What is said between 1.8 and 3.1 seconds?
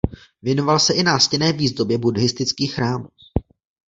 buddhistických chrámů.